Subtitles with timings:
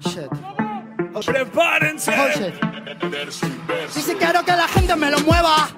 [0.00, 0.30] Shit.
[1.26, 2.12] ¡Prepárense!
[2.12, 2.54] Oh, shit.
[3.96, 5.68] Y si quiero que la gente me lo mueva.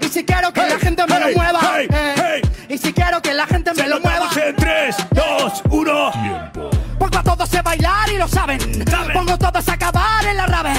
[0.00, 1.60] Y si quiero que la gente me hey, lo mueva.
[1.76, 2.14] hey, eh.
[2.16, 2.66] hey.
[2.68, 4.28] Y si quiero que la gente me Se lo lo mueva.
[4.44, 6.12] en 3, 2, 1.
[6.98, 8.60] Pongo a todos a bailar y lo saben.
[8.88, 9.12] Saben.
[9.12, 10.72] Pongo todos a acabar en la rave.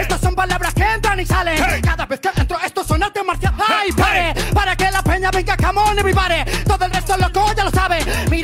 [0.00, 1.58] Estas son palabras que entran y salen.
[1.58, 1.80] Hey.
[1.82, 3.54] Cada vez que entro, esto son arte marcial.
[3.68, 4.34] ¡Ay, pare!
[4.54, 6.44] Para que la peña venga, camón, mi pare.
[6.64, 7.26] Todo el resto lo.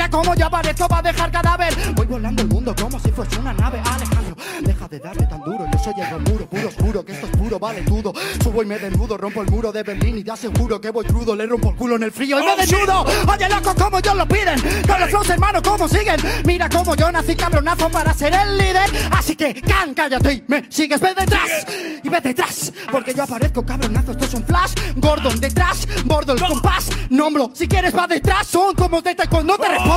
[0.03, 1.73] Mira cómo yo aparezco, va a dejar cadáver.
[1.95, 3.81] Voy volando el mundo como si fuese una nave.
[3.85, 5.65] Alejandro, deja de darle tan duro.
[5.73, 8.13] Yo soy el muro, puro oscuro, que esto es puro, vale todo.
[8.43, 11.37] Subo y me desnudo, rompo el muro de Berlín y te aseguro que voy crudo.
[11.37, 12.75] Le rompo el culo en el frío y Oh, me shit.
[12.79, 13.05] desnudo.
[13.33, 14.61] Oye, loco, como yo lo piden.
[14.89, 16.17] Con los flows, hermano, cómo siguen.
[16.47, 18.91] Mira cómo yo nací cabronazo para ser el líder.
[19.13, 21.01] Así que, can, cállate y me sigues.
[21.01, 21.65] Ve detrás
[22.03, 22.73] y ve detrás.
[22.91, 24.11] Porque yo aparezco cabronazo.
[24.11, 24.73] Esto es un flash.
[24.97, 26.89] Gordon detrás, bordo el compás.
[27.09, 28.49] Nombro, si quieres va detrás.
[28.49, 29.92] Son como de cuando te respondo.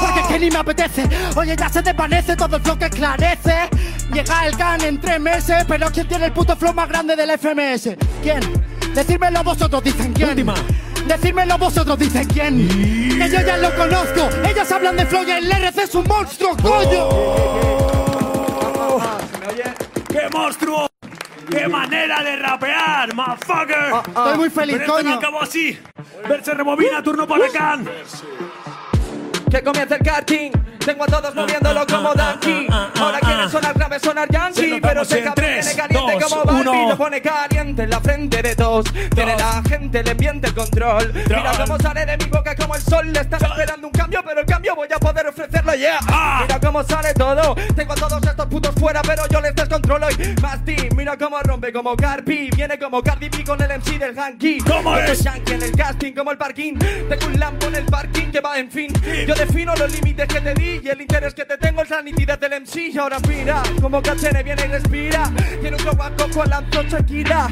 [0.00, 1.08] Porque es que ni me apetece.
[1.36, 3.68] Oye, ya se desvanece todo el flow que esclarece.
[4.12, 5.64] Llega el can en tres meses.
[5.66, 7.96] Pero ¿quién tiene el puto flow más grande del FMS?
[8.22, 8.40] ¿Quién?
[8.94, 10.30] Decírmelo vosotros, dicen quién.
[10.30, 10.54] Última.
[11.06, 12.68] Decírmelo vosotros, dicen quién.
[12.68, 14.28] Que yo ya lo conozco.
[14.48, 17.08] Ellas hablan de flow y el RC es un monstruo, coño.
[20.08, 20.88] ¡Qué monstruo!
[21.50, 23.92] ¡Qué manera de rapear, motherfucker!
[24.08, 25.14] Estoy muy feliz, Pero esto no coño.
[25.18, 25.78] acabó así.
[26.28, 27.88] Verse rebobina, turno para Can.
[29.50, 30.52] Que comience el karting.
[30.84, 32.68] Tengo a todos moviéndolo como Donkey.
[32.70, 34.80] Ahora quieren sonar grave, sonar yankee.
[34.80, 36.88] Pero se cabrón tres, viene caliente dos, como Barbie.
[36.88, 38.86] Lo pone caliente en la frente de todos.
[39.14, 41.12] Tiene la gente, le miente el control.
[41.12, 43.12] Mira cómo sale de mi boca como el sol.
[43.12, 45.98] Le están esperando un cambio, pero el cambio voy a poder ofrecerlo ya.
[46.08, 46.40] Ah.
[46.42, 47.56] Mira cómo sale todo.
[47.74, 50.08] Tengo a todos estos putos fuera, pero yo les descontrolo.
[50.10, 52.50] Y más team, mira cómo rompe como Carpi.
[52.54, 54.58] Viene como Cardi B con el MC del Hanky.
[54.58, 55.22] ¿Cómo Esto es?
[55.22, 56.74] yankee en el casting como el parking.
[57.08, 58.92] Tengo un lampo en el parking que va en fin.
[59.26, 62.02] Yo defino los límites que te di y el interés que te tengo es la
[62.02, 62.76] nitidez del MC.
[62.92, 65.30] Y ahora mira como Cachene viene y respira.
[65.60, 67.48] Tiene un globo a coco, lanzo Shakira.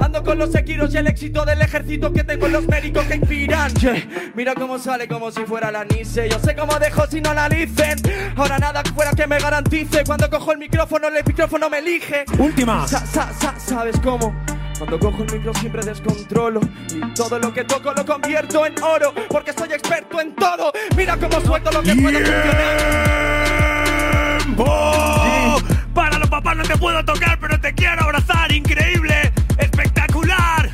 [0.00, 3.16] Ando con los sequiros y el éxito del ejército que tengo en los médicos que
[3.16, 3.72] inspiran.
[3.76, 3.94] Yeah.
[4.34, 6.28] Mira cómo sale como si fuera la Nice.
[6.28, 7.98] Yo sé cómo dejo si no analicen.
[8.36, 10.04] Ahora nada fuera que me garantice.
[10.04, 12.24] Cuando cojo el micrófono, el micrófono me elige.
[12.38, 12.86] Última.
[12.88, 14.34] Sa- sa- sa- ¿Sabes cómo?
[14.78, 16.58] Cuando cojo el micro siempre descontrolo
[16.92, 21.16] Y todo lo que toco lo convierto en oro Porque soy experto en todo Mira
[21.16, 25.58] cómo suelto lo que puedo funcionar ¡Tiempo!
[25.94, 28.50] Para los papás no te puedo tocar, pero te quiero abrazar.
[28.50, 30.70] Increíble, espectacular.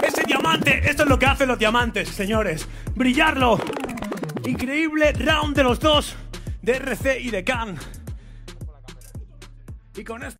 [0.00, 2.68] Ese diamante, esto es lo que hacen los diamantes, señores.
[2.94, 3.58] Brillarlo.
[4.44, 6.14] Increíble round de los dos,
[6.62, 7.76] de RC y de Can.
[9.98, 10.38] Y con esto.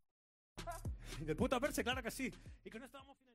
[1.19, 2.33] De puta verse, claro que sí.
[2.65, 3.28] Y con esto vamos.